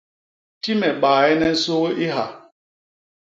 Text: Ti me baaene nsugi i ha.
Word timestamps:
Ti 0.61 0.71
me 0.79 0.89
baaene 1.01 1.47
nsugi 1.55 1.93
i 2.05 2.07
ha. 2.15 2.25